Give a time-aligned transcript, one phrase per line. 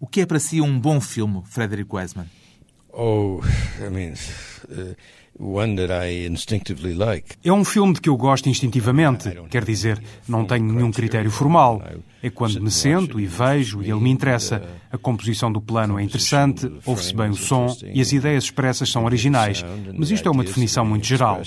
[0.00, 2.26] O que é para si um bom filme, Frederick Wiseman?
[2.92, 3.40] Oh,
[3.84, 4.14] I mean,
[4.70, 4.94] uh,
[5.38, 7.36] one that I instinctively like.
[7.44, 9.30] É um filme de que eu gosto instintivamente.
[9.50, 11.82] Quer dizer, não tenho nenhum critério formal.
[12.22, 14.62] É quando me sento e vejo e ele me interessa.
[14.90, 19.04] A composição do plano é interessante, ouve-se bem o som e as ideias expressas são
[19.04, 19.64] originais.
[19.94, 21.40] Mas isto é uma definição muito geral.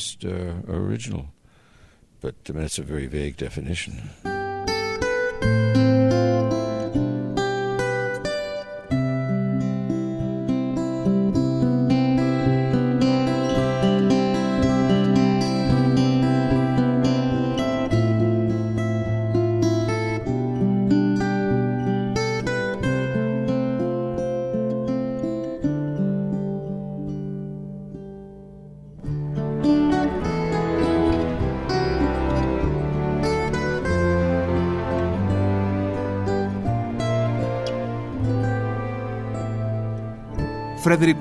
[2.22, 3.94] But I mean, it's a very vague definition.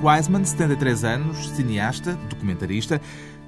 [0.03, 2.99] Wiseman, 73 anos, cineasta, documentarista.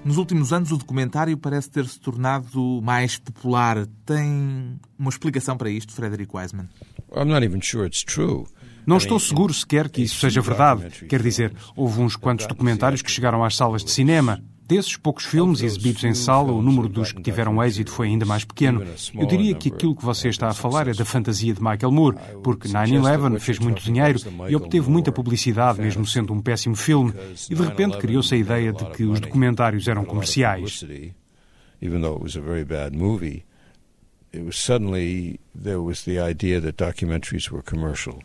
[0.05, 3.87] Nos últimos anos, o documentário parece ter se tornado mais popular.
[4.05, 6.69] Tem uma explicação para isto, Frederick Wiseman?
[7.15, 8.45] I'm not even sure it's true.
[8.85, 11.05] Não estou seguro sequer que isso seja verdade.
[11.07, 14.43] Quer dizer, houve uns quantos documentários que chegaram às salas de cinema.
[14.73, 18.43] Desses poucos filmes exibidos em sala, o número dos que tiveram êxito foi ainda mais
[18.43, 18.83] pequeno.
[19.13, 22.17] Eu diria que aquilo que você está a falar é da fantasia de Michael Moore,
[22.43, 27.13] porque 9-11 fez muito dinheiro e obteve muita publicidade, mesmo sendo um péssimo filme,
[27.51, 30.83] e de repente criou-se a ideia de que os documentários eram comerciais.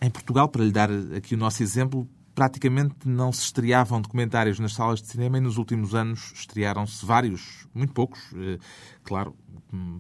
[0.01, 4.72] Em Portugal, para lhe dar aqui o nosso exemplo, praticamente não se estreavam documentários nas
[4.72, 8.61] salas de cinema e nos últimos anos estrearam-se vários, muito poucos, eh,
[9.03, 9.34] claro,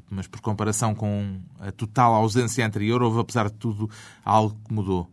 [0.08, 3.90] mas por comparação com a total ausência anterior, houve, apesar de tudo,
[4.28, 5.08] algo que mudou.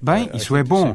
[0.00, 0.94] Bem, isso é bom.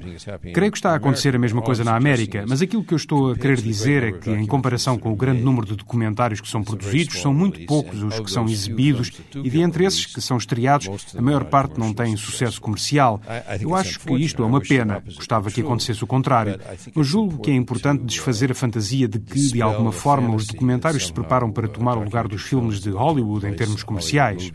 [0.53, 3.31] Creio que está a acontecer a mesma coisa na América, mas aquilo que eu estou
[3.31, 6.63] a querer dizer é que, em comparação com o grande número de documentários que são
[6.63, 10.87] produzidos, são muito poucos os que são exibidos e, de entre esses que são estreados,
[11.15, 13.19] a maior parte não tem sucesso comercial.
[13.59, 15.03] Eu acho que isto é uma pena.
[15.15, 16.59] Gostava que acontecesse o contrário.
[16.95, 21.07] Eu julgo que é importante desfazer a fantasia de que, de alguma forma, os documentários
[21.07, 24.51] se preparam para tomar o lugar dos filmes de Hollywood em termos comerciais.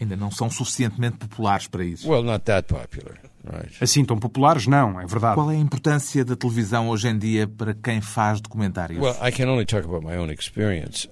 [0.00, 2.08] Ainda não são suficientemente populares para isso.
[2.08, 3.18] Well, not that popular.
[3.80, 5.34] Assim tão populares, não, é verdade.
[5.34, 9.00] Qual é a importância da televisão hoje em dia para quem faz documentários?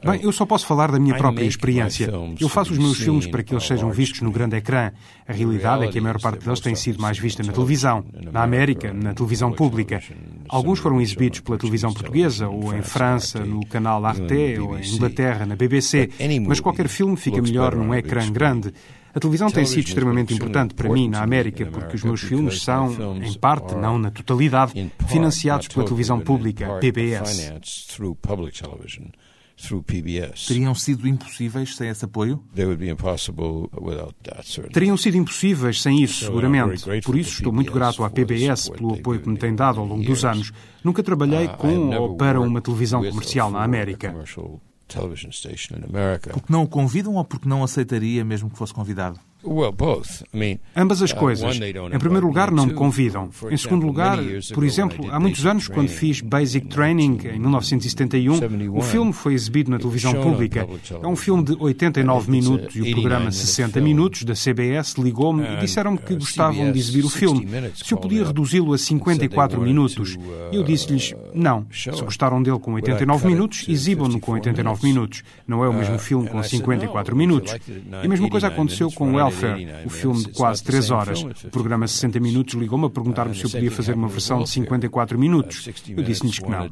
[0.05, 2.11] Bem, eu só posso falar da minha própria experiência.
[2.41, 4.93] Eu faço os meus filmes para que eles sejam vistos no grande ecrã.
[5.27, 8.43] A realidade é que a maior parte deles tem sido mais vista na televisão, na
[8.43, 10.01] América, na televisão pública.
[10.49, 15.45] Alguns foram exibidos pela televisão portuguesa, ou em França, no canal Arte, ou em Inglaterra,
[15.47, 16.11] na BBC.
[16.49, 18.73] Mas qualquer filme fica melhor num ecrã grande.
[19.17, 23.17] A televisão tem sido extremamente importante para mim na América, porque os meus filmes são,
[23.17, 27.51] em parte, não na totalidade, financiados pela televisão pública, PBS.
[30.47, 32.45] Teriam sido impossíveis sem esse apoio?
[34.71, 36.85] Teriam sido impossíveis sem isso, seguramente.
[37.03, 40.05] Por isso estou muito grato à PBS pelo apoio que me tem dado ao longo
[40.05, 40.53] dos anos.
[40.85, 44.15] Nunca trabalhei com ou para uma televisão comercial na América.
[46.33, 49.19] Porque não o convidam ou porque não aceitaria mesmo que fosse convidado?
[50.75, 51.57] Ambas as uh, coisas.
[51.57, 53.31] Em primeiro lugar, não me convidam.
[53.51, 54.19] Em segundo lugar,
[54.53, 59.71] por exemplo, há muitos anos, quando fiz Basic Training, em 1971, o filme foi exibido
[59.71, 60.67] na televisão pública.
[61.03, 65.57] É um filme de 89 minutos e o programa 60 Minutos da CBS ligou-me e
[65.59, 70.19] disseram-me que uh, gostavam de exibir o filme, se eu podia reduzi-lo a 54 minutos.
[70.51, 75.23] E eu disse-lhes, uh, não, se gostaram dele com 89 minutos, exibam-no com 89 minutos.
[75.47, 77.55] Não é o mesmo filme com 54 minutos.
[78.03, 79.36] E a mesma coisa aconteceu com o Elf
[79.85, 81.23] o filme de quase 3 horas.
[81.23, 85.19] O programa 60 Minutos ligou-me a perguntar-me se eu podia fazer uma versão de 54
[85.19, 85.69] minutos.
[85.89, 86.71] Eu disse-lhes que não.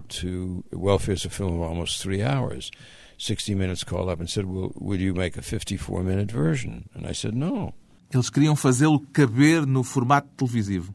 [3.17, 6.85] 60 Minutes called up and said, well, will you make a 54 minute version?
[6.95, 7.73] And I said, no.
[8.17, 10.95] Eles queriam fazê-lo caber no formato televisivo.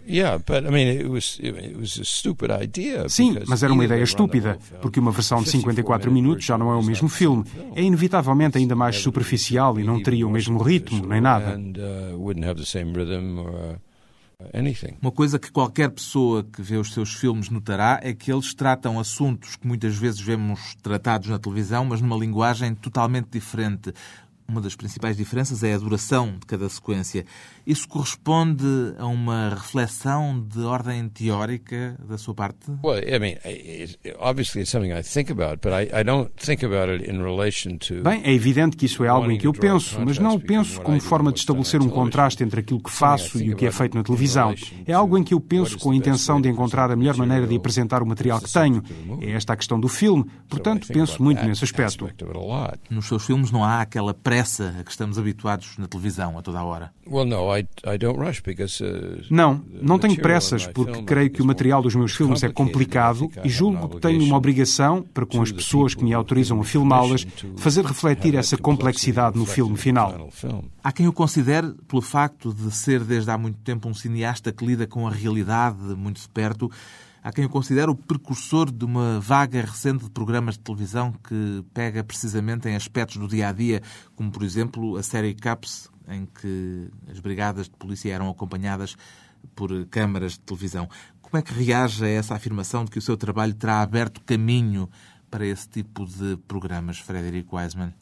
[3.10, 6.76] Sim, mas era uma ideia estúpida, porque uma versão de 54 minutos já não é
[6.76, 7.44] o mesmo filme.
[7.76, 11.58] É inevitavelmente ainda mais superficial e não teria o mesmo ritmo, nem nada.
[11.58, 12.18] Uh,
[15.02, 18.98] uma coisa que qualquer pessoa que vê os seus filmes notará é que eles tratam
[18.98, 23.94] assuntos que muitas vezes vemos tratados na televisão, mas numa linguagem totalmente diferente
[24.50, 27.26] uma das principais diferenças é a duração de cada sequência.
[27.70, 28.66] Isso corresponde
[28.98, 32.72] a uma reflexão de ordem teórica da sua parte?
[32.84, 33.36] Well, I mean,
[34.18, 37.78] obviously it's something I think about, but I, I don't think about it in relation
[37.78, 40.82] to Bem, é evidente que isso é algo em que eu penso, mas não penso
[40.82, 43.96] como forma de estabelecer um contraste entre aquilo que faço e o que é feito
[43.96, 44.56] na televisão.
[44.88, 47.56] É algo em que eu penso com a intenção de encontrar a melhor maneira de
[47.56, 48.82] apresentar o material que tenho.
[49.22, 52.10] É esta a questão do filme, portanto, penso muito nesse aspecto.
[52.90, 56.58] Nos seus filmes não há aquela pressa a que estamos habituados na televisão a toda
[56.58, 56.92] a hora.
[57.06, 57.59] Well, no, I
[59.30, 63.50] não, não tenho pressas, porque creio que o material dos meus filmes é complicado e
[63.50, 67.26] julgo que tenho uma obrigação, para com as pessoas que me autorizam a filmá-las,
[67.58, 70.30] fazer refletir essa complexidade no filme final.
[70.84, 74.66] Há quem o considere, pelo facto de ser desde há muito tempo um cineasta que
[74.66, 76.70] lida com a realidade muito de perto,
[77.22, 81.66] Há quem o considere o precursor de uma vaga recente de programas de televisão que
[81.74, 83.82] pega precisamente em aspectos do dia a dia,
[84.16, 88.96] como por exemplo a série Caps, em que as brigadas de polícia eram acompanhadas
[89.56, 90.90] por câmaras de televisão.
[91.22, 94.90] Como é que reage a essa afirmação de que o seu trabalho terá aberto caminho
[95.30, 97.94] para esse tipo de programas, Frederick Wiseman?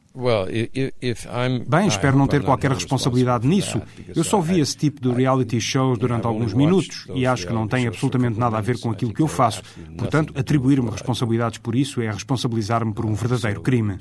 [1.67, 3.79] Bem, espero não ter qualquer responsabilidade nisso.
[4.15, 7.67] Eu só vi esse tipo de reality shows durante alguns minutos e acho que não
[7.67, 9.61] tem absolutamente nada a ver com aquilo que eu faço.
[9.95, 13.97] Portanto, atribuir-me responsabilidades por isso é responsabilizar-me por um verdadeiro crime.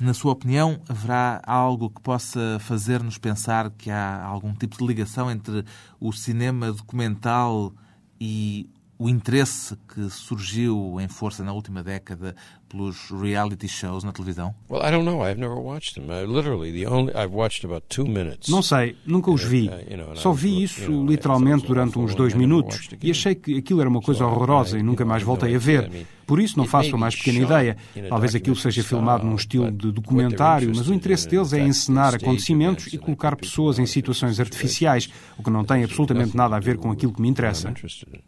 [0.00, 5.30] Na sua opinião, haverá algo que possa fazer-nos pensar que há algum tipo de ligação
[5.30, 5.64] entre
[6.00, 7.72] o cinema documental
[8.20, 8.68] e
[8.98, 12.34] o interesse que surgiu em força na última década
[12.68, 14.54] pelos reality shows na televisão?
[14.70, 15.24] Well, I don't know.
[15.24, 16.10] I've never watched them.
[16.10, 18.48] I literally the only I've watched about two minutes.
[18.48, 19.70] Não sei, nunca os vi.
[20.14, 24.24] Só vi isso literalmente durante uns dois minutos e achei que aquilo era uma coisa
[24.26, 26.06] horrorosa e nunca mais voltei a ver.
[26.26, 27.76] Por isso não faço a mais pequena ideia.
[28.08, 32.92] Talvez aquilo seja filmado num estilo de documentário, mas o interesse deles é encenar acontecimentos
[32.92, 36.90] e colocar pessoas em situações artificiais, o que não tem absolutamente nada a ver com
[36.90, 37.72] aquilo que me interessa.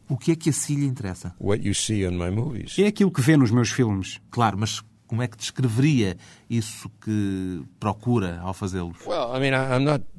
[0.09, 1.35] O que é que a si lhe interessa?
[2.79, 4.21] É aquilo que vê nos meus filmes.
[4.31, 6.17] Claro, mas como é que descreveria
[6.51, 8.97] isso que procura ao fazê-los?
[9.07, 10.16] Well, I mean, I'm not uh,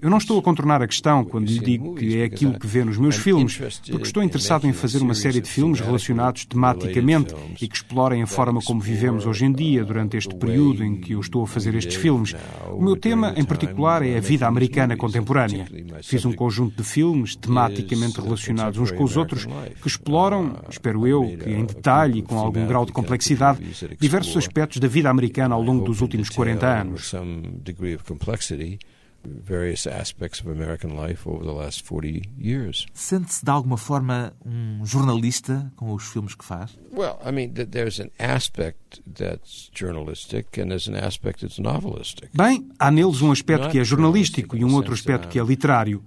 [0.00, 2.84] Eu não estou a contornar a questão quando lhe digo que é aquilo que vê
[2.84, 3.58] nos meus filmes,
[3.90, 8.26] porque estou interessado em fazer uma série de filmes relacionados tematicamente e que explorem a
[8.26, 11.74] forma como vivemos hoje em dia, durante este período em que eu estou a fazer
[11.74, 12.34] estes filmes.
[12.72, 15.66] O meu tema, em particular, é a vida americana contemporânea.
[16.02, 19.46] Fiz um conjunto de filmes tematicamente relacionados uns com os outros
[19.82, 23.60] que exploram, espero eu, que em detalhe e com algum grau de complexidade,
[23.98, 28.04] diversos aspectos da vida americana ao longo dos últimos 40 anos With some degree of
[28.04, 28.80] complexity.
[29.24, 32.86] Various aspects of American life over the last 40 years.
[32.94, 36.76] Sente-se de alguma forma um jornalista com os filmes que faz?
[36.92, 42.30] Well, I mean, there's an aspect that's journalistic and there's an aspect that's novelistic.
[42.34, 46.02] Bem, há neles um aspecto que é jornalístico e um outro aspecto que é literário.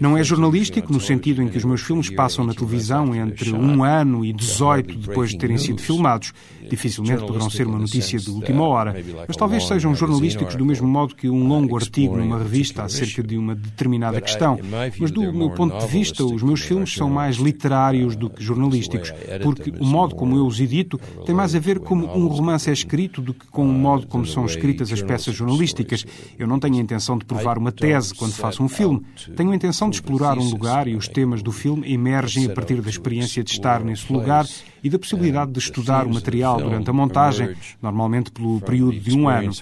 [0.00, 3.82] Não é jornalístico no sentido em que os meus filmes passam na televisão entre um
[3.82, 6.32] ano e 18 depois de terem sido filmados.
[6.68, 8.94] Dificilmente poderão ser uma notícia de última hora,
[9.26, 13.22] mas talvez sejam jornalísticos do mesmo modo que um longo artigo numa revista vista acerca
[13.22, 14.58] de uma determinada questão.
[14.98, 19.12] Mas, do meu ponto de vista, os meus filmes são mais literários do que jornalísticos,
[19.42, 22.72] porque o modo como eu os edito tem mais a ver como um romance é
[22.72, 26.04] escrito do que com o modo como são escritas as peças jornalísticas.
[26.38, 29.02] Eu não tenho a intenção de provar uma tese quando faço um filme.
[29.36, 32.80] Tenho a intenção de explorar um lugar e os temas do filme emergem a partir
[32.80, 34.46] da experiência de estar nesse lugar
[34.82, 39.28] e da possibilidade de estudar o material durante a montagem, normalmente pelo período de um
[39.28, 39.52] ano.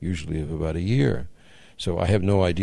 [0.00, 1.28] usually of about a year.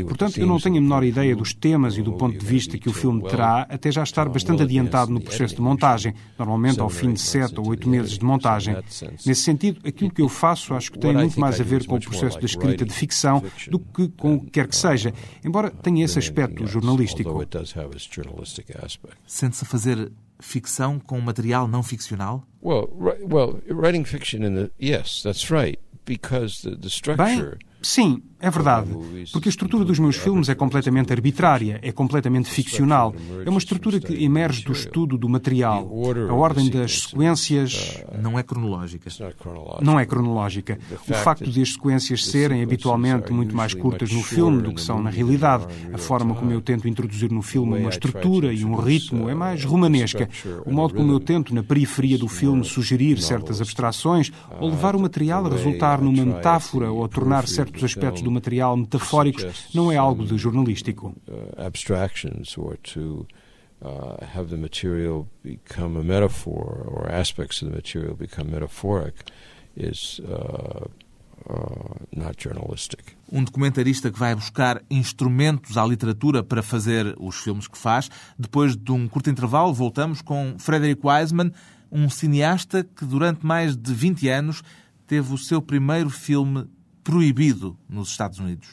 [0.07, 2.89] Portanto, eu não tenho a menor ideia dos temas e do ponto de vista que
[2.89, 7.13] o filme terá, até já estar bastante adiantado no processo de montagem, normalmente ao fim
[7.13, 8.75] de sete ou oito meses de montagem.
[9.25, 12.01] Nesse sentido, aquilo que eu faço acho que tem muito mais a ver com o
[12.01, 15.13] processo da escrita de ficção do que com o que quer que seja,
[15.45, 17.45] embora tenha esse aspecto jornalístico.
[19.27, 22.43] Sente-se a fazer ficção com material não ficcional?
[22.61, 22.89] Well,
[23.29, 27.57] well, writing fiction in the yes, that's right, because the, the structure.
[27.57, 28.89] Bem, sim, é verdade,
[29.31, 33.15] porque a estrutura dos meus filmes é completamente arbitrária, é completamente ficcional.
[33.45, 35.89] É uma estrutura que emerge do estudo do material.
[36.29, 38.03] A ordem das sequências.
[38.21, 39.09] Não é cronológica.
[39.81, 40.77] Não é cronológica.
[41.09, 45.01] O facto de as sequências serem habitualmente muito mais curtas no filme do que são
[45.01, 49.29] na realidade, a forma como eu tento introduzir no filme uma estrutura e um ritmo
[49.29, 50.27] é mais romanesca.
[50.65, 54.99] O modo como eu tento, na periferia do filme, sugerir certas abstrações ou levar o
[54.99, 59.91] material a resultar numa metáfora ou a tornar certos certos aspectos do material metafóricos não
[59.91, 61.15] é algo de jornalístico.
[63.85, 69.25] Uh, have the material become a metaphor or aspects of the material become metaphoric
[69.75, 70.87] is uh,
[71.49, 73.17] uh, not journalistic.
[73.29, 78.09] Um documentarista que vai buscar instrumentos à literatura para fazer os filmes que faz.
[78.39, 81.51] Depois de um curto intervalo, voltamos com Frederick Wiseman,
[81.91, 84.63] um cineasta que durante mais de 20 anos
[85.05, 86.69] teve o seu primeiro filme
[87.03, 88.67] proibido nos Estados Unidos.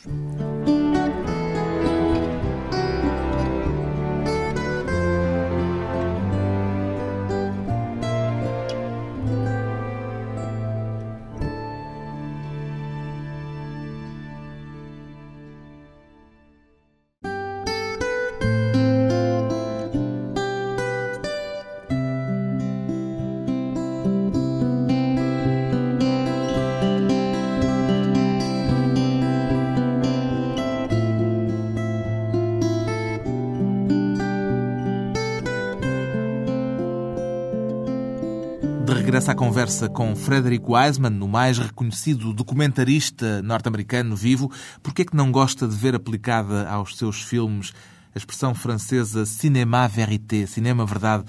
[39.11, 44.49] Regressa à conversa com Frederick Wiseman, no mais reconhecido documentarista norte-americano vivo.
[44.85, 47.73] Por que é que não gosta de ver aplicada aos seus filmes
[48.15, 51.25] a expressão francesa cinéma vérité, cinema verdade,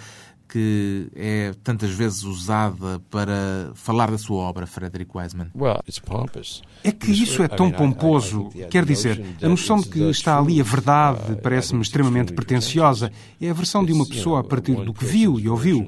[0.48, 5.48] que é tantas vezes usada para falar da sua obra, Frederick Wiseman?
[6.84, 8.52] É que isso é tão pomposo.
[8.70, 13.12] Quer dizer, a noção de que está ali a verdade parece-me extremamente pretensiosa.
[13.42, 15.84] É a versão de uma pessoa a partir do que viu e ouviu.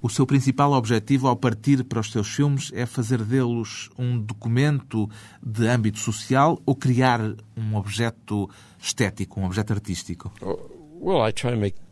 [0.00, 5.08] O seu principal objetivo ao partir para os seus filmes é fazer deles um documento
[5.42, 7.20] de âmbito social ou criar
[7.56, 8.48] um objeto
[8.78, 10.32] estético, um objeto artístico?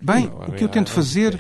[0.00, 1.38] Bem, o que eu tento fazer,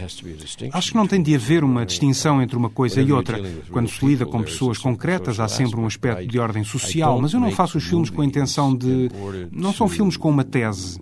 [0.72, 3.40] acho que não tem de haver uma distinção entre uma coisa e outra.
[3.70, 7.40] Quando se lida com pessoas concretas, há sempre um aspecto de ordem social, mas eu
[7.40, 9.08] não faço os filmes com a intenção de.
[9.50, 11.00] Não são filmes com uma tese.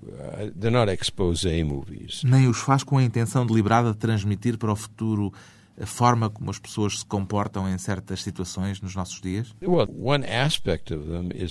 [2.25, 5.33] Nem os faz com a intenção deliberada de transmitir para o futuro
[5.81, 9.55] a forma como as pessoas se comportam em certas situações nos nossos dias?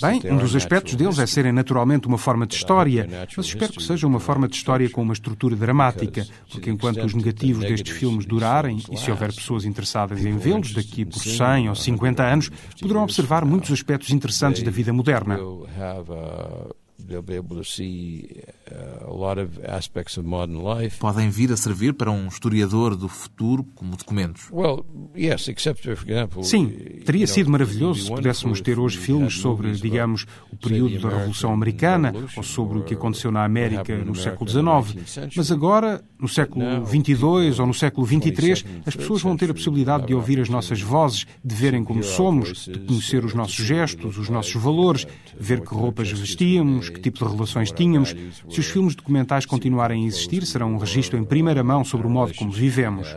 [0.01, 3.83] Bem, um dos aspectos deles é serem naturalmente uma forma de história, mas espero que
[3.83, 8.25] seja uma forma de história com uma estrutura dramática, porque enquanto os negativos destes filmes
[8.25, 13.03] durarem, e se houver pessoas interessadas em vê-los daqui por 100 ou 50 anos, poderão
[13.03, 15.39] observar muitos aspectos interessantes da vida moderna.
[21.00, 24.48] Podem vir a servir para um historiador do futuro como documentos.
[26.44, 26.68] Sim,
[27.06, 32.13] teria sido maravilhoso se pudéssemos ter hoje filmes sobre, digamos, o período da Revolução Americana
[32.36, 34.96] ou sobre o que aconteceu na América no século XIX.
[35.36, 40.06] Mas agora, no século XXII ou no século XXIII, as pessoas vão ter a possibilidade
[40.08, 44.29] de ouvir as nossas vozes, de verem como somos, de conhecer os nossos gestos, os
[44.29, 45.08] nossos valores,
[45.39, 48.15] ver que roupas vestíamos, que tipo de relações tínhamos.
[48.50, 52.10] Se os filmes documentais continuarem a existir, serão um registro em primeira mão sobre o
[52.10, 53.08] modo como vivemos.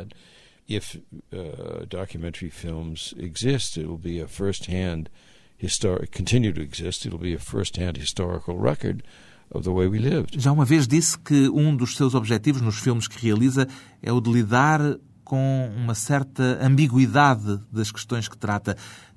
[0.69, 5.11] If uh, documentary films exist, it will be a first-hand
[5.59, 9.03] historic continue to exist, it will be a first-hand historical record
[9.51, 10.41] of the way we lived.
[10.41, 13.69] Já uma vez disse que um dos seus objetivos nos filmes que realiza
[14.03, 14.81] é o de lidar
[15.25, 18.77] com uma certa ambiguidade das questões que trata.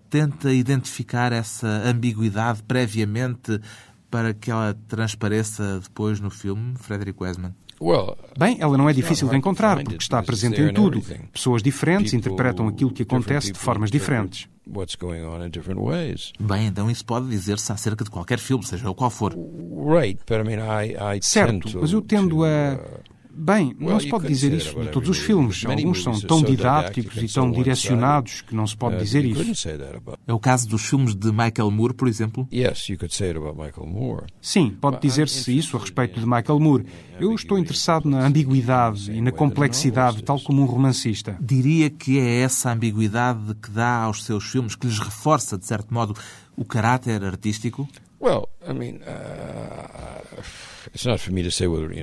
[0.09, 3.59] Tenta identificar essa ambiguidade previamente
[4.09, 7.53] para que ela transpareça depois no filme, Frederick Wiseman?
[8.38, 11.01] Bem, ela não é difícil de encontrar, porque está presente em tudo.
[11.33, 14.47] Pessoas diferentes interpretam aquilo que acontece de formas diferentes.
[16.39, 19.35] Bem, então isso pode dizer-se acerca de qualquer filme, seja o qual for.
[21.21, 22.79] Certo, mas eu tendo a
[23.35, 25.65] Bem, não se pode dizer isso de todos os filmes.
[25.65, 29.67] Alguns são tão didáticos e tão direcionados que não se pode uh, dizer isso.
[30.25, 32.47] É o caso dos filmes de Michael Moore, por exemplo?
[34.41, 36.85] Sim, pode dizer-se isso a respeito de Michael Moore.
[37.19, 41.37] Eu estou interessado na ambiguidade e na complexidade, tal como um romancista.
[41.41, 45.93] Diria que é essa ambiguidade que dá aos seus filmes, que lhes reforça, de certo
[45.93, 46.15] modo,
[46.55, 47.87] o caráter artístico?
[48.21, 49.64] Well, I mean, uh...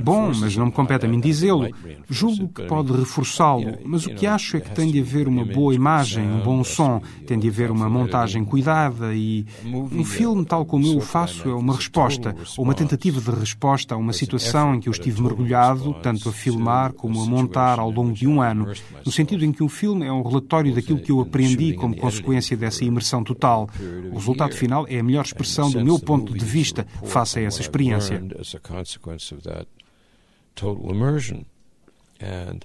[0.02, 1.68] Bom, mas não me compete a mim dizê-lo.
[2.08, 5.74] Julgo que pode reforçá-lo, mas o que acho é que tem de haver uma boa
[5.74, 10.86] imagem, um bom som, tem de haver uma montagem cuidada e um filme, tal como
[10.86, 14.80] eu o faço, é uma resposta, ou uma tentativa de resposta a uma situação em
[14.80, 18.72] que eu estive mergulhado, tanto a filmar como a montar ao longo de um ano,
[19.04, 22.56] no sentido em que um filme é um relatório daquilo que eu aprendi como consequência
[22.56, 23.68] dessa imersão total.
[24.10, 27.60] O resultado final é a melhor expressão do meu ponto de vista face a essa
[27.60, 28.22] experiência
[28.72, 29.66] consequence of that
[30.54, 31.46] total immersion.
[32.20, 32.64] And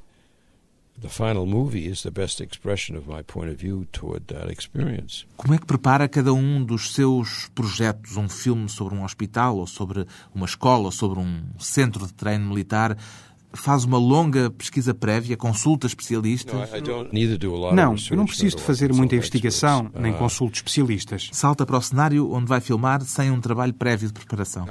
[1.00, 5.26] the final movie is the best expression of my point of view toward that experience.
[5.36, 8.18] Como é que prepara cada um dos seus projetos?
[8.18, 12.48] Um filme sobre um hospital, ou sobre uma escola, ou sobre um centro de treino
[12.48, 12.98] militar?
[13.60, 16.70] Faz uma longa pesquisa prévia, consulta especialistas?
[17.74, 21.30] Não, eu não preciso de fazer muita investigação, nem uh, consulto especialistas.
[21.32, 24.66] Salta para o cenário onde vai filmar sem um trabalho prévio de preparação.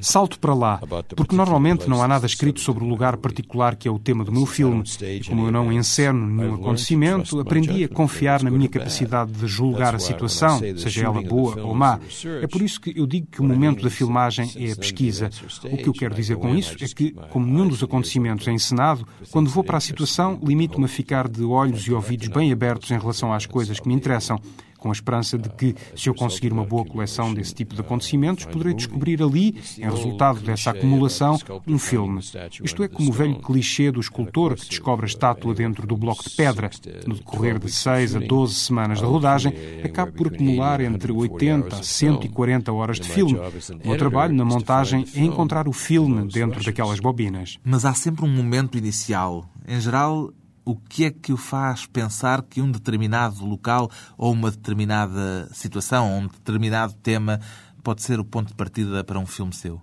[0.00, 0.80] Salto para lá,
[1.16, 4.32] porque normalmente não há nada escrito sobre o lugar particular que é o tema do
[4.32, 4.82] meu filme.
[5.00, 9.94] E como eu não enceno nenhum acontecimento, aprendi a confiar na minha capacidade de julgar
[9.94, 11.98] a situação, seja ela boa ou má.
[12.42, 15.30] É por isso que eu digo que o momento da filmagem é a pesquisa.
[15.64, 19.06] O que eu quero dizer com isso é que, como nenhum dos acontecimentos é encenado,
[19.30, 22.98] quando vou para a situação, limito-me a ficar de olhos e ouvidos bem abertos em
[22.98, 24.40] relação às coisas que me interessam
[24.78, 28.44] com a esperança de que, se eu conseguir uma boa coleção desse tipo de acontecimentos,
[28.44, 32.20] poderei descobrir ali, em resultado dessa acumulação, um filme.
[32.62, 36.22] Isto é como o velho clichê do escultor que descobre a estátua dentro do bloco
[36.22, 36.70] de pedra.
[37.06, 39.52] No decorrer de 6 a 12 semanas de rodagem,
[39.84, 43.38] acaba por acumular entre 80 a 140 horas de filme.
[43.84, 47.58] O meu trabalho na montagem é encontrar o filme dentro daquelas bobinas.
[47.64, 49.48] Mas há sempre um momento inicial.
[49.66, 50.32] Em geral,
[50.66, 56.12] o que é que o faz pensar que um determinado local ou uma determinada situação
[56.12, 57.40] ou um determinado tema
[57.84, 59.80] pode ser o ponto de partida para um filme seu?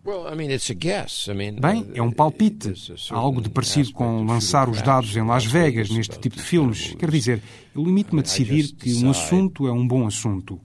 [1.62, 2.74] Bem, é um palpite.
[3.10, 6.94] Há algo de parecido com lançar os dados em Las Vegas neste tipo de filmes.
[7.00, 7.42] Quer dizer,
[7.74, 10.60] eu limito-me a decidir que um assunto é um bom assunto.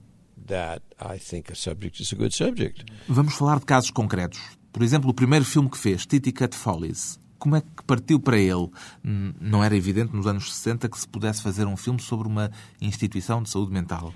[3.07, 4.41] Vamos falar de casos concretos.
[4.73, 7.17] Por exemplo, o primeiro filme que fez, Cat Follies.
[7.39, 8.69] Como é que partiu para ele?
[9.01, 13.41] Não era evidente nos anos 60 que se pudesse fazer um filme sobre uma instituição
[13.41, 14.13] de saúde mental.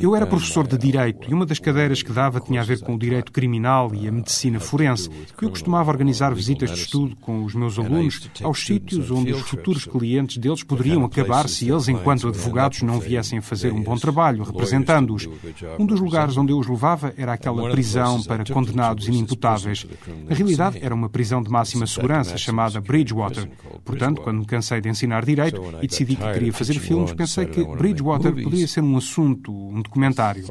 [0.00, 2.94] Eu era professor de Direito e uma das cadeiras que dava tinha a ver com
[2.94, 5.10] o Direito Criminal e a Medicina Forense.
[5.42, 9.84] Eu costumava organizar visitas de estudo com os meus alunos aos sítios onde os futuros
[9.84, 14.44] clientes deles poderiam acabar se eles, enquanto advogados, não viessem a fazer um bom trabalho,
[14.44, 15.28] representando-os.
[15.76, 19.84] Um dos lugares onde eu os levava era aquela prisão para condenados inimputáveis.
[20.28, 23.48] Na realidade, era uma prisão de máxima segurança chamada Bridgewater.
[23.84, 27.64] Portanto, quando me cansei de ensinar Direito e decidi que queria fazer filmes, pensei que
[27.64, 30.44] Bridgewater Bridgewater poderia ser um assunto, um documentário.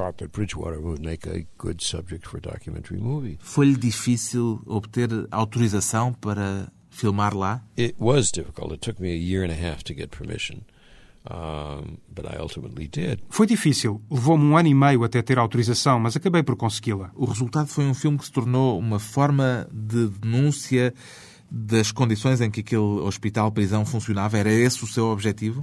[3.39, 7.63] Foi-lhe difícil obter autorização para filmar lá?
[7.77, 8.71] It was difficult.
[8.73, 10.61] It took me a year and a half to get permission.
[13.29, 14.01] Foi difícil.
[14.09, 17.11] Levou-me um ano e meio até ter autorização, mas acabei por consegui-la.
[17.15, 20.93] O resultado foi um filme que se tornou uma forma de denúncia
[21.49, 24.37] das condições em que aquele hospital-prisão funcionava?
[24.37, 25.61] Era esse o seu objetivo?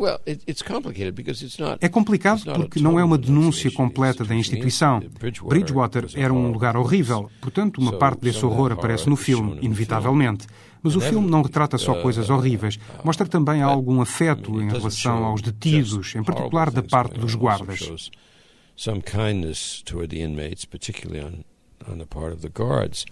[1.80, 5.02] É complicado porque não é uma denúncia completa da instituição.
[5.48, 10.46] Bridgewater era um lugar horrível, portanto, uma parte desse horror aparece no filme, inevitavelmente.
[10.82, 15.40] Mas o filme não retrata só coisas horríveis, mostra também algum afeto em relação aos
[15.40, 18.10] detidos, em particular da parte dos guardas.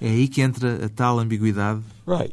[0.00, 1.80] É aí que entra a tal ambiguidade.
[2.06, 2.32] Uh,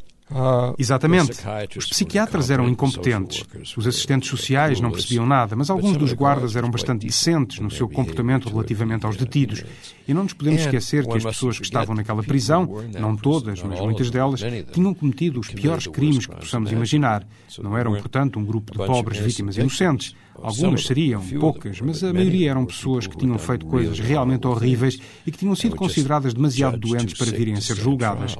[0.77, 1.31] Exatamente.
[1.77, 3.45] Os psiquiatras eram incompetentes.
[3.75, 7.87] Os assistentes sociais não percebiam nada, mas alguns dos guardas eram bastante decentes no seu
[7.87, 9.63] comportamento relativamente aos detidos.
[10.07, 12.67] E não nos podemos esquecer que as pessoas que estavam naquela prisão,
[12.99, 17.25] não todas, mas muitas delas, tinham cometido os piores crimes que possamos imaginar.
[17.59, 20.15] Não eram, portanto, um grupo de pobres vítimas inocentes.
[20.39, 25.31] Algumas seriam, poucas, mas a maioria eram pessoas que tinham feito coisas realmente horríveis e
[25.31, 28.35] que tinham sido consideradas demasiado doentes para virem a ser julgadas.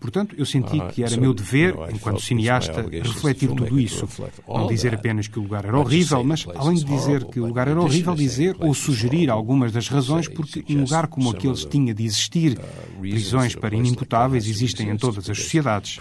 [0.00, 4.08] Portanto, eu senti ah, que era meu dever, enquanto cineasta, refletir tudo isso.
[4.46, 7.68] Não dizer apenas que o lugar era horrível, mas, além de dizer que o lugar
[7.68, 12.04] era horrível, dizer ou sugerir algumas das razões porque um lugar como aqueles tinha de
[12.04, 12.58] existir.
[12.58, 15.98] Uh, Prisões para inimputáveis existem em todas as sociedades.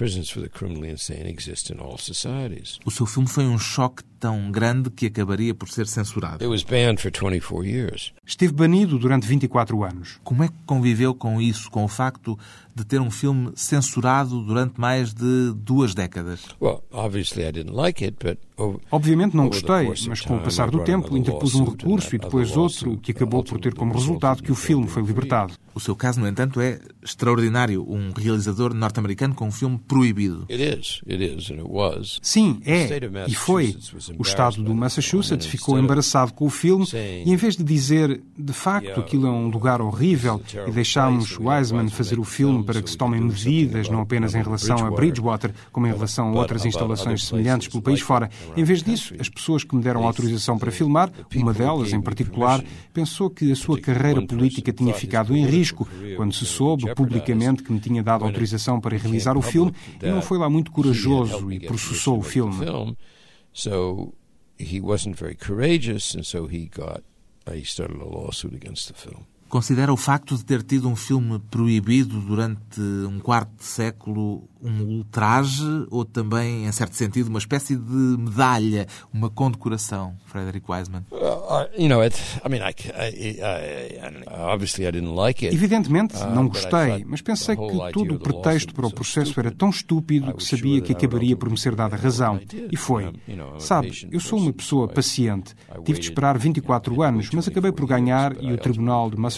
[2.86, 6.44] O seu filme foi um choque tão grande que acabaria por ser censurado.
[8.26, 10.20] Esteve banido durante 24 anos.
[10.24, 12.38] Como é que conviveu com isso, com o facto
[12.76, 16.42] de ter um filme censurado durante mais de duas décadas?
[18.92, 22.98] Obviamente não gostei, mas com o passar do tempo interpus um recurso e depois outro,
[22.98, 25.54] que acabou por ter como resultado que o filme foi libertado.
[25.76, 27.86] O seu caso, no entanto, é extraordinário.
[27.88, 30.46] Um realizador norte-americano com um filme proibido.
[32.24, 32.88] Sim, é.
[33.32, 33.76] E foi.
[34.17, 38.54] O Estado do Massachusetts ficou embaraçado com o filme e, em vez de dizer de
[38.54, 42.98] facto aquilo é um lugar horrível e deixámos Wiseman fazer o filme para que se
[42.98, 47.67] tomem medidas, não apenas em relação a Bridgewater, como em relação a outras instalações semelhantes
[47.67, 51.54] pelo país fora, em vez disso, as pessoas que me deram autorização para filmar, uma
[51.54, 56.46] delas em particular, pensou que a sua carreira política tinha ficado em risco quando se
[56.46, 60.50] soube publicamente que me tinha dado autorização para realizar o filme e não foi lá
[60.50, 62.65] muito corajoso e processou o filme.
[63.58, 64.13] So
[64.60, 67.04] he wasn't very courageous, and so he got
[67.52, 69.26] he started a lawsuit against the film.
[69.50, 74.84] Considera o facto de ter tido um filme proibido durante um quarto de século um
[74.84, 81.06] ultraje ou também, em certo sentido, uma espécie de medalha, uma condecoração, Frederick Wiseman?
[85.48, 89.70] Evidentemente, uh, não gostei, mas pensei que todo o pretexto para o processo era tão
[89.70, 92.40] estúpido que sabia que acabaria por me ser dada razão.
[92.72, 93.14] E foi.
[93.60, 95.56] Sabe, eu sou uma pessoa paciente.
[95.86, 99.37] Tive de esperar 24 anos, mas acabei por ganhar e o Tribunal de Massachusetts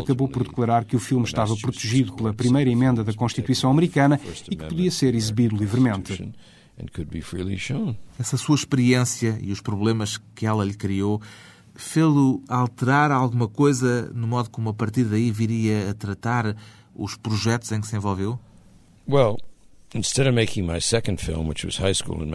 [0.00, 4.56] acabou por declarar que o filme estava protegido pela primeira emenda da Constituição Americana e
[4.56, 6.32] que podia ser exibido livremente.
[8.18, 11.20] Essa sua experiência e os problemas que ela lhe criou
[11.74, 16.56] fê-lo alterar alguma coisa no modo como a partir daí viria a tratar
[16.94, 18.38] os projetos em que se envolveu?
[19.08, 19.38] Well,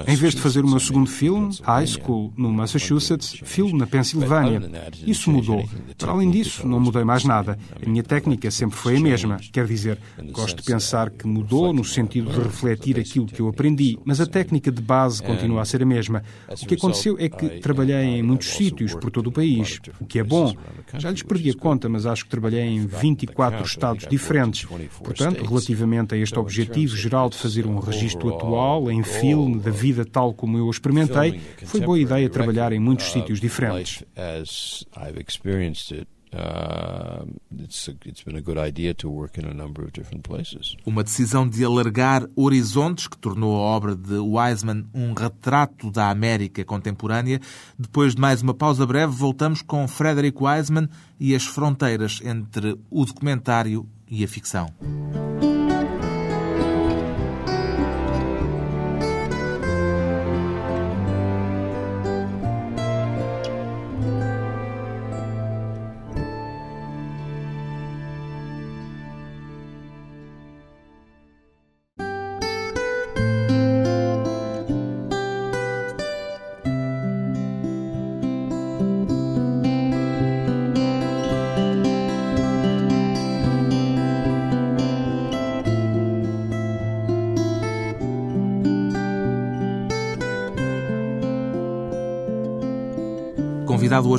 [0.07, 4.61] em vez de fazer o meu segundo filme, High School, no Massachusetts, filme na Pensilvânia.
[5.07, 5.67] Isso mudou.
[5.97, 7.57] Para além disso, não mudei mais nada.
[7.83, 9.39] A minha técnica sempre foi a mesma.
[9.51, 9.97] Quer dizer,
[10.31, 14.27] gosto de pensar que mudou no sentido de refletir aquilo que eu aprendi, mas a
[14.27, 16.21] técnica de base continua a ser a mesma.
[16.61, 20.19] O que aconteceu é que trabalhei em muitos sítios por todo o país, o que
[20.19, 20.55] é bom.
[20.99, 24.67] Já lhes perdi a conta, mas acho que trabalhei em 24 estados diferentes.
[25.03, 30.03] Portanto, relativamente a este objetivo geral de fazer um registro atual, em filme, da vida
[30.03, 34.03] tal como eu a experimentei, foi boa ideia trabalhar em muitos sítios diferentes.
[40.85, 46.63] Uma decisão de alargar horizontes que tornou a obra de Wiseman um retrato da América
[46.65, 47.39] contemporânea.
[47.77, 53.05] Depois de mais uma pausa breve, voltamos com Frederick Wiseman e as fronteiras entre o
[53.05, 54.67] documentário e a ficção.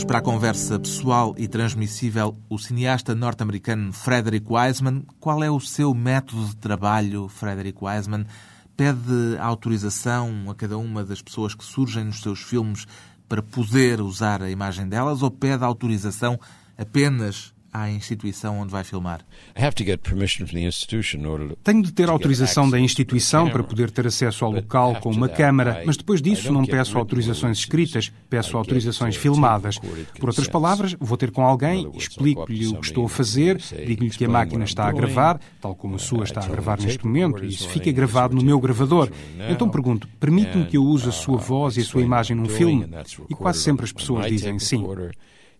[0.08, 5.04] Para a conversa pessoal e transmissível, o cineasta norte-americano Frederick Wiseman.
[5.20, 8.24] Qual é o seu método de trabalho, Frederick Wiseman?
[8.74, 12.86] Pede autorização a cada uma das pessoas que surgem nos seus filmes
[13.28, 16.40] para poder usar a imagem delas ou pede autorização
[16.78, 19.20] apenas à instituição onde vai filmar?
[21.62, 25.82] Tenho de ter autorização da instituição para poder ter acesso ao local com uma câmara,
[25.84, 29.78] mas depois disso não peço autorizações escritas, peço autorizações filmadas.
[30.18, 34.24] Por outras palavras, vou ter com alguém, explico-lhe o que estou a fazer, digo-lhe que
[34.24, 37.48] a máquina está a gravar, tal como a sua está a gravar neste momento, e
[37.48, 39.10] isso fica gravado no meu gravador.
[39.48, 42.88] Então pergunto, permite-me que eu use a sua voz e a sua imagem num filme?
[43.28, 44.84] E quase sempre as pessoas dizem sim.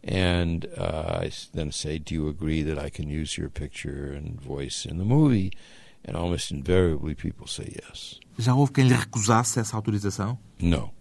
[0.03, 4.41] And uh, I then say, Do you agree that I can use your picture and
[4.41, 5.53] voice in the movie?
[6.05, 8.21] And almost invariably people say yes.
[8.39, 10.39] Já houve quem lhe recusasse essa autorização?
[10.61, 10.93] No.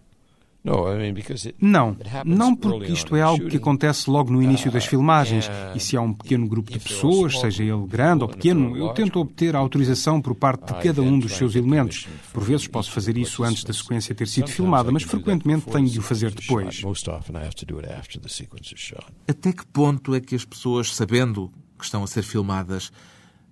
[1.59, 5.49] Não, não porque isto é algo que acontece logo no início das filmagens.
[5.75, 9.19] e se há um pequeno grupo de pessoas, seja ele grande ou pequeno, eu tento
[9.19, 12.07] obter a autorização por parte de cada um dos seus elementos.
[12.33, 15.99] Por vezes posso fazer isso antes da sequência ter sido filmada, mas frequentemente tenho de
[15.99, 16.81] o fazer depois.
[19.27, 22.91] Até que ponto é que as pessoas, sabendo que estão a ser filmadas,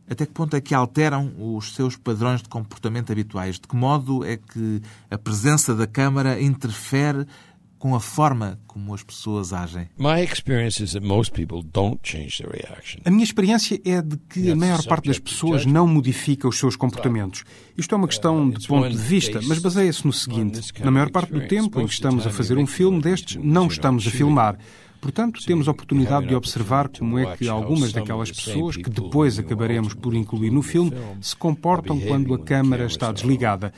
[0.10, 3.56] até que ponto é que alteram os seus padrões de comportamento habituais?
[3.56, 7.26] De que modo é que a presença da Câmara interfere
[7.80, 9.88] com a forma como as pessoas agem?
[13.06, 16.76] A minha experiência é de que a maior parte das pessoas não modifica os seus
[16.76, 17.44] comportamentos.
[17.78, 21.34] Isto é uma questão de ponto de vista, mas baseia-se no seguinte: na maior parte
[21.34, 24.58] do tempo em que estamos a fazer um filme destes, não estamos a filmar.
[25.06, 29.94] Portanto, temos a oportunidade de observar como é que algumas daquelas pessoas, que depois acabaremos
[29.94, 30.91] por incluir no filme,
[31.22, 33.72] se comportam quando a câmara está desligada.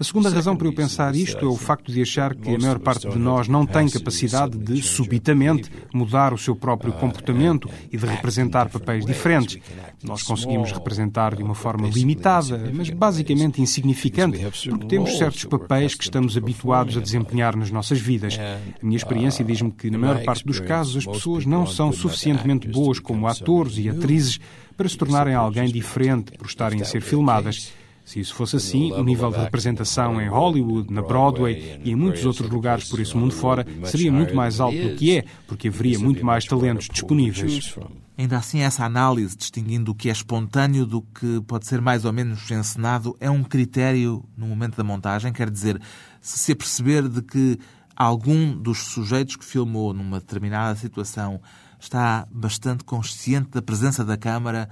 [0.00, 2.78] A segunda razão para eu pensar isto é o facto de achar que a maior
[2.78, 8.06] parte de nós não tem capacidade de, subitamente, mudar o seu próprio comportamento e de
[8.06, 9.58] representar papéis diferentes.
[10.02, 16.04] Nós conseguimos representar de uma forma limitada, mas basicamente insignificante, porque temos certos papéis que
[16.04, 18.38] estamos habituados a desempenhar nas nossas vidas.
[18.40, 22.66] A minha experiência diz-me que, na maior parte dos casos, as pessoas não são suficientemente
[22.66, 24.40] boas como atores e atrizes
[24.76, 27.72] para se tornarem alguém diferente por estarem a ser filmadas.
[28.04, 32.24] Se isso fosse assim, o nível de representação em Hollywood, na Broadway e em muitos
[32.26, 35.98] outros lugares por esse mundo fora seria muito mais alto do que é, porque haveria
[35.98, 37.74] muito mais talentos disponíveis.
[38.18, 42.12] Ainda assim, essa análise, distinguindo o que é espontâneo do que pode ser mais ou
[42.12, 45.32] menos encenado, é um critério no momento da montagem?
[45.32, 45.80] Quer dizer,
[46.20, 47.58] se se aperceber de que
[47.96, 51.40] algum dos sujeitos que filmou numa determinada situação
[51.80, 54.68] está bastante consciente da presença da câmara,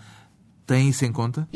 [0.70, 1.48] tem isso em conta?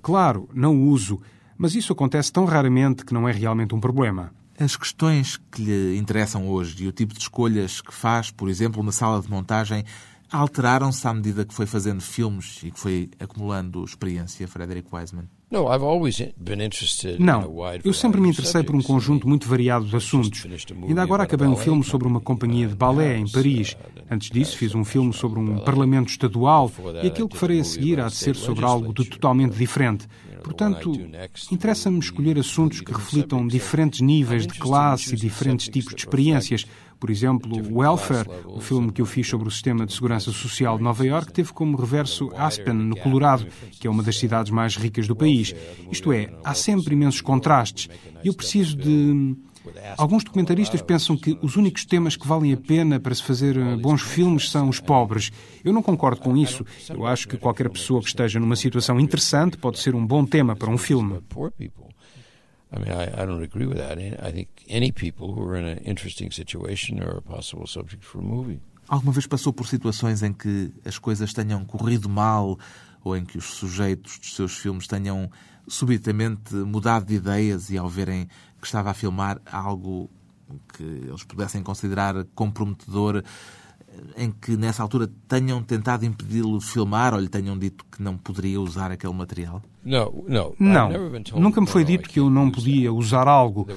[0.00, 1.20] Claro, não uso,
[1.58, 4.32] mas isso acontece tão raramente que não é realmente um problema.
[4.58, 8.82] As questões que lhe interessam hoje e o tipo de escolhas que faz, por exemplo,
[8.82, 9.84] na sala de montagem,
[10.32, 15.28] alteraram-se à medida que foi fazendo filmes e que foi acumulando experiência, Frederick Wiseman?
[17.18, 20.46] Não, eu sempre me interessei por um conjunto muito variado de assuntos.
[20.88, 23.76] Ainda agora acabei um filme sobre uma companhia de balé em Paris.
[24.10, 26.70] Antes disso, fiz um filme sobre um parlamento estadual
[27.02, 30.06] e aquilo que farei a seguir há de ser sobre algo de totalmente diferente.
[30.42, 30.92] Portanto,
[31.50, 36.66] interessa-me escolher assuntos que reflitam diferentes níveis de classe e diferentes tipos de experiências.
[37.04, 40.82] Por exemplo, Welfare, o filme que eu fiz sobre o sistema de segurança social de
[40.82, 43.46] Nova York, teve como reverso Aspen, no Colorado,
[43.78, 45.54] que é uma das cidades mais ricas do país.
[45.92, 47.90] Isto é, há sempre imensos contrastes.
[48.24, 49.36] E eu preciso de.
[49.98, 53.76] Alguns documentaristas pensam que os únicos temas que valem a pena para se fazer eh,
[53.76, 55.30] bons filmes são os pobres.
[55.62, 56.64] Eu não concordo com isso.
[56.88, 60.56] Eu acho que qualquer pessoa que esteja numa situação interessante pode ser um bom tema
[60.56, 61.20] para um filme.
[62.74, 63.98] I mean, I, I don't agree with that.
[63.98, 68.18] I think any people who are in an interesting situation are a possible subject for
[68.18, 68.60] a movie.
[68.88, 72.58] Alguma vez passou por situações em que as coisas tenham corrido mal
[73.02, 75.30] ou em que os sujeitos dos seus filmes tenham
[75.68, 78.28] subitamente mudado de ideias e ao verem
[78.60, 80.10] que estava a filmar algo
[80.74, 83.22] que eles pudessem considerar comprometedor,
[84.16, 88.16] em que nessa altura tenham tentado impedi-lo de filmar ou lhe tenham dito que não
[88.16, 89.62] poderia usar aquele material?
[90.58, 90.90] Não,
[91.36, 93.68] nunca me foi dito que eu não podia usar algo.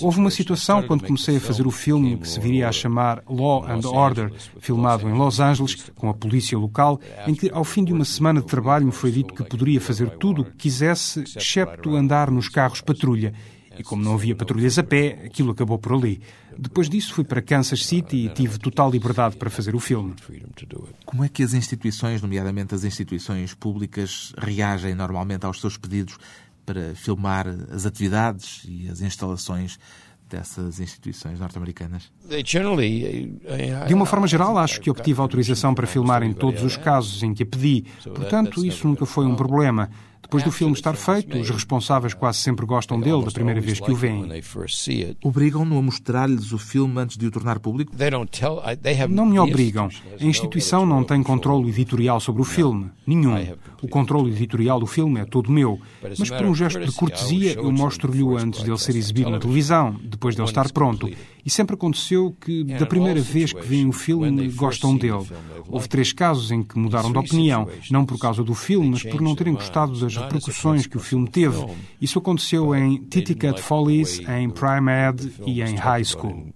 [0.00, 3.64] Houve uma situação quando comecei a fazer o filme que se viria a chamar Law
[3.66, 7.92] and Order, filmado em Los Angeles, com a polícia local, em que ao fim de
[7.92, 11.96] uma semana de trabalho me foi dito que poderia fazer tudo o que quisesse, excepto
[11.96, 13.32] andar nos carros patrulha.
[13.78, 16.20] E como não havia patrulhas a pé, aquilo acabou por ali.
[16.58, 20.14] Depois disso fui para Kansas City e tive total liberdade para fazer o filme.
[21.04, 26.18] Como é que as instituições, nomeadamente as instituições públicas, reagem normalmente aos seus pedidos
[26.66, 29.78] para filmar as atividades e as instalações
[30.28, 32.10] dessas instituições norte-americanas?
[33.86, 37.32] De uma forma geral, acho que obtive autorização para filmar em todos os casos em
[37.32, 37.84] que a pedi.
[38.02, 39.88] Portanto, isso nunca foi um problema.
[40.28, 43.90] Depois do filme estar feito, os responsáveis quase sempre gostam dele da primeira vez que
[43.90, 44.28] o veem.
[45.24, 47.96] Obrigam-no a mostrar-lhes o filme antes de o tornar público?
[49.08, 49.88] Não me obrigam.
[50.20, 52.90] A instituição não tem controle editorial sobre o filme.
[53.06, 53.38] Nenhum.
[53.82, 55.80] O controle editorial do filme é todo meu.
[56.02, 60.36] Mas por um gesto de cortesia, eu mostro-lhe antes dele ser exibido na televisão, depois
[60.36, 61.08] dele estar pronto.
[61.42, 65.26] E sempre aconteceu que, da primeira vez que veem o filme, gostam dele.
[65.70, 69.22] Houve três casos em que mudaram de opinião, não por causa do filme, mas por
[69.22, 71.56] não terem gostado das repercussões que o filme teve.
[72.00, 76.52] Isso aconteceu em Titicut Follies, em Prime Ed e em High School.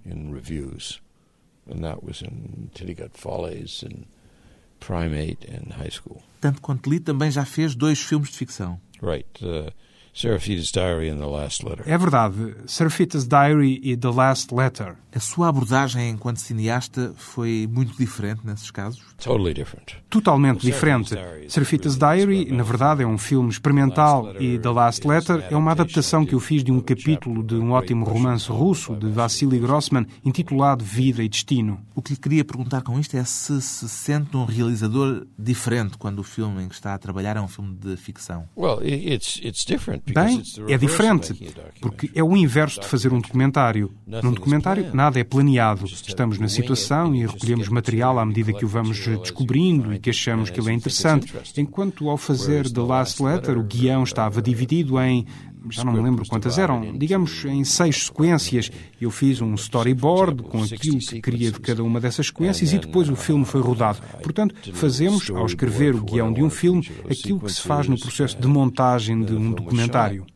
[6.40, 8.80] Tanto quanto li, também já fez dois filmes de ficção.
[9.00, 9.28] Right.
[9.44, 9.72] Uh,
[10.12, 11.88] Serafita's Diary and The Last Letter.
[11.88, 12.54] É verdade.
[12.66, 14.96] Serafita's Diary e The Last Letter.
[15.14, 19.02] A sua abordagem enquanto cineasta foi muito diferente nesses casos?
[19.22, 19.96] Totally different.
[20.08, 21.14] Totalmente diferente.
[21.48, 26.24] Serafita's Diary, na verdade, é um filme experimental e The Last Letter é uma adaptação
[26.24, 30.84] que eu fiz de um capítulo de um ótimo romance russo de Vassily Grossman intitulado
[30.84, 31.80] Vida e Destino.
[31.94, 36.20] O que lhe queria perguntar com isto é se se sente um realizador diferente quando
[36.20, 38.48] o filme em que está a trabalhar é um filme de ficção.
[38.56, 41.34] Well, it's, it's different Bem, é diferente,
[41.80, 43.92] porque é o inverso de fazer um documentário.
[44.06, 45.84] Num documentário, nada é planeado.
[45.84, 50.48] Estamos na situação e recolhemos material à medida que o vamos descobrindo e que achamos
[50.48, 51.34] que ele é interessante.
[51.58, 55.26] Enquanto ao fazer The Last Letter, o guião estava dividido em
[55.70, 58.68] já não me lembro quantas eram, digamos em seis sequências.
[59.00, 63.08] Eu fiz um storyboard com aquilo que queria de cada uma dessas sequências e depois
[63.08, 64.00] o filme foi rodado.
[64.22, 68.40] Portanto, fazemos, ao escrever o guião de um filme, aquilo que se faz no processo
[68.40, 70.26] de montagem de um documentário.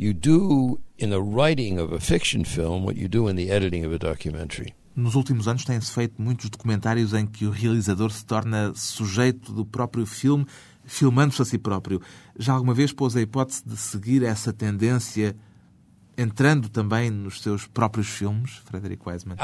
[0.00, 3.86] You do in the writing of a fiction film what you do in the editing
[3.86, 4.74] of a documentary.
[4.96, 9.64] Nos últimos anos têm-se feito muitos documentários em que o realizador se torna sujeito do
[9.64, 10.44] próprio filme,
[10.84, 12.02] filmando-se a si próprio.
[12.36, 15.36] Já alguma vez pôs a hipótese de seguir essa tendência
[16.16, 19.36] entrando também nos seus próprios filmes, Frederick Wiseman?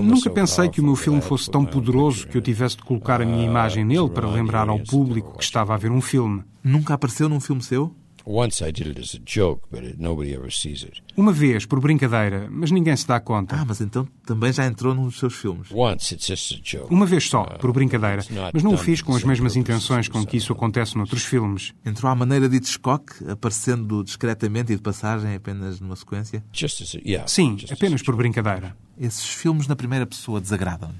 [0.00, 3.26] Nunca pensei que o meu filme fosse tão poderoso que eu tivesse de colocar a
[3.26, 6.44] minha imagem nele para lembrar ao público que estava a ver um filme.
[6.62, 7.92] Nunca apareceu num filme seu?
[11.16, 13.56] Uma vez, por brincadeira, mas ninguém se dá conta.
[13.56, 15.68] Ah, mas então também já entrou num dos seus filmes.
[16.90, 20.24] Uma vez só, uh, por brincadeira, mas não o fiz com as mesmas intenções com
[20.26, 21.72] que isso acontece noutros filmes.
[21.82, 26.44] Entrou à maneira de Hitchcock, aparecendo discretamente e de passagem apenas numa sequência?
[27.26, 30.90] Sim, apenas por brincadeira esses filmes na primeira pessoa desagradam?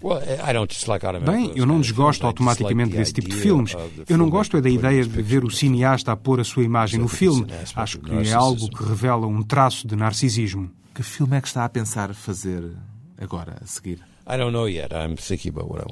[1.33, 3.75] Bem, eu não desgosto automaticamente desse tipo de filmes.
[4.09, 7.01] Eu não gosto é da ideia de ver o cineasta a pôr a sua imagem
[7.01, 7.45] no filme.
[7.75, 10.71] Acho que é algo que revela um traço de narcisismo.
[10.95, 12.63] Que filme é que está a pensar fazer
[13.21, 13.99] agora, a seguir?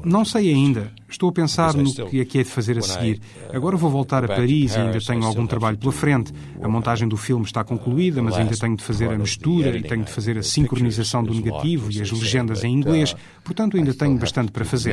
[0.05, 0.93] Não sei ainda.
[1.09, 3.17] Estou a pensar no que é que é de fazer a seguir.
[3.51, 6.35] Uh, Agora vou voltar a Paris e ainda tenho algum trabalho pela frente.
[6.61, 10.05] A montagem do filme está concluída, mas ainda tenho de fazer a mistura e tenho
[10.05, 13.13] de fazer a sincronização do negativo e as legendas em inglês.
[13.13, 14.91] Uh, Portanto, ainda tenho bastante para fazer.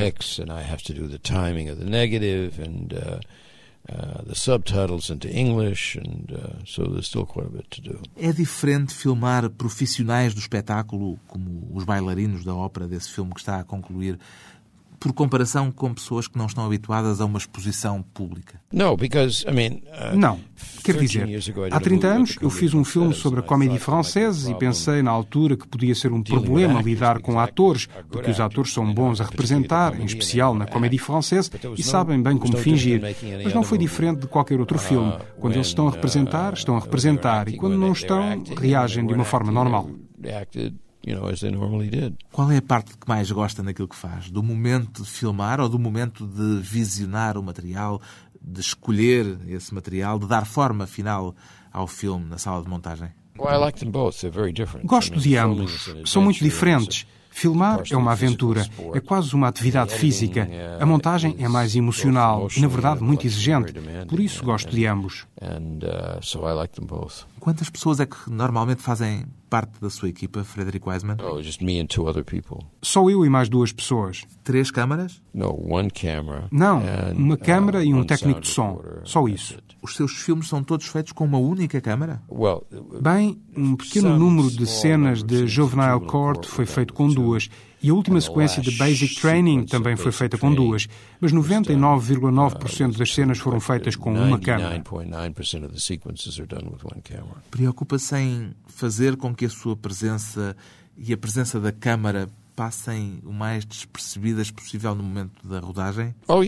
[3.85, 7.99] Uh, the subtitles into English, and uh, so there's still quite a bit to do.
[8.15, 13.59] É diferente filmar profissionais do espetáculo, como os bailarinos da ópera desse filme que está
[13.59, 14.17] a concluir,
[15.03, 18.57] por comparação com pessoas que não estão habituadas a uma exposição pública?
[20.15, 20.39] Não, uh,
[20.81, 21.27] quer dizer,
[21.69, 25.57] há 30 anos eu fiz um filme sobre a comédia francesa e pensei na altura
[25.57, 29.99] que podia ser um problema lidar com atores, porque os atores são bons a representar,
[29.99, 33.01] em especial na comédia francesa, e sabem bem como fingir.
[33.43, 35.13] Mas não foi diferente de qualquer outro filme.
[35.37, 39.25] Quando eles estão a representar, estão a representar, e quando não estão, reagem de uma
[39.25, 39.89] forma normal
[41.05, 42.15] you know, as they normally did.
[42.31, 44.29] Qual é a parte que mais gosta naquilo que faz?
[44.29, 48.01] Do momento de filmar ou do momento de visionar o material,
[48.41, 51.35] de escolher esse material, de dar forma final
[51.71, 53.09] ao filme na sala de montagem?
[54.83, 55.93] Gosto de ambos.
[56.05, 57.05] São muito diferentes.
[57.31, 58.63] Filmar é uma aventura,
[58.93, 60.47] é quase uma atividade física.
[60.79, 63.73] A montagem é mais emocional e, na verdade, muito exigente.
[64.07, 65.25] Por isso gosto de ambos.
[67.39, 71.15] Quantas pessoas é que normalmente fazem parte da sua equipa, Frederick Wiseman?
[71.19, 71.39] Oh,
[72.81, 74.23] Só eu e mais duas pessoas.
[74.43, 75.21] Três câmaras?
[76.51, 76.81] Não,
[77.15, 78.81] uma câmara e um técnico de som.
[79.03, 79.59] Só isso.
[79.79, 82.19] Os seus filmes são todos feitos com uma única câmara?
[82.99, 87.47] Bem, um pequeno número de cenas de Juvenile Court foi feito com duas
[87.83, 90.87] e a última sequência de Basic Training também foi feita com duas,
[91.19, 94.81] mas 99,9% das cenas foram feitas com uma câmera.
[97.51, 100.55] Preocupa-se em fazer com que a sua presença
[100.97, 106.13] e a presença da câmara passem o mais despercebidas possível no momento da rodagem?
[106.27, 106.41] Oh,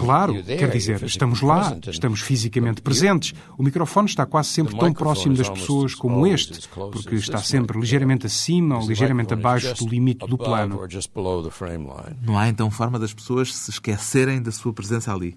[0.00, 3.34] claro, quer dizer, estamos lá, estamos fisicamente presentes.
[3.56, 8.26] O microfone está quase sempre tão próximo das pessoas como este, porque está sempre ligeiramente
[8.26, 10.80] acima ou ligeiramente abaixo do limite do plano.
[12.22, 15.36] Não há então forma das pessoas se esquecerem da sua presença ali?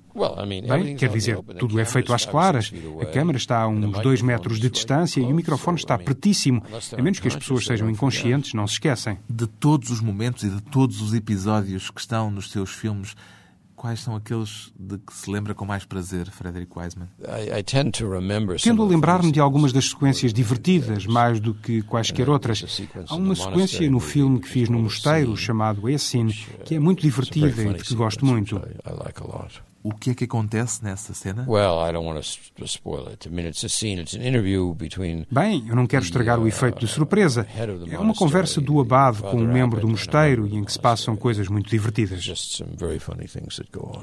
[0.67, 2.72] Bem, quer dizer, tudo é feito às claras.
[3.02, 6.63] A câmera está a uns dois metros de distância e o microfone está pertíssimo.
[6.98, 9.17] A menos que as pessoas sejam inconscientes, não se esquecem.
[9.30, 13.16] De todos os momentos e de todos os episódios que estão nos seus filmes,
[13.74, 17.08] quais são aqueles de que se lembra com mais prazer, Frederick Wiseman?
[18.62, 22.82] Tendo a lembrar-me de algumas das sequências divertidas, mais do que quaisquer outras.
[23.08, 26.28] Há uma sequência no filme que fiz no mosteiro, chamado Essin,
[26.66, 28.62] que é muito divertida e de que gosto muito.
[29.84, 31.44] O que é que acontece nessa cena?
[35.32, 37.48] Bem, eu não quero estragar o efeito de uh, surpresa.
[37.89, 41.15] É uma conversa do abade com um membro do mosteiro e em que se passam
[41.15, 42.24] coisas muito divertidas.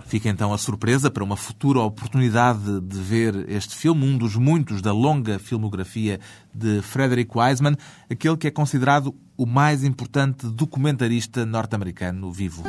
[0.06, 4.82] Fica então a surpresa para uma futura oportunidade de ver este filme, um dos muitos
[4.82, 6.18] da longa filmografia
[6.52, 7.76] de Frederick Wiseman,
[8.10, 12.64] aquele que é considerado o mais importante documentarista norte-americano vivo.